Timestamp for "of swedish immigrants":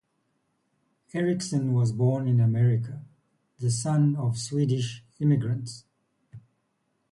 4.15-5.83